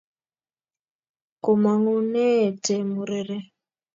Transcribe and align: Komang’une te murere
Komang’une 1.43 2.27
te 2.63 2.75
murere 2.91 3.37